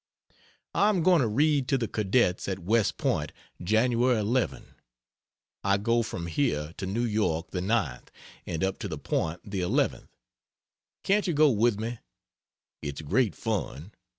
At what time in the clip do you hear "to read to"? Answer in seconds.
1.21-1.77